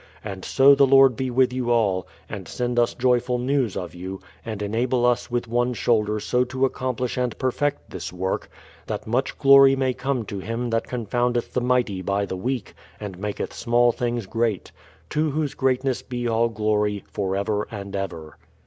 [0.23, 4.19] And so the Lord be with you all, and send us joyful news of you,
[4.43, 8.49] and enable us with one shoulder so to accomplish and perfect this work,
[8.87, 13.19] that much glory may come to Him that confoundeth the mighty by the weak, and
[13.19, 14.71] maketh small things great.
[15.11, 18.39] To Whose greatness be all glory, for ever and ever.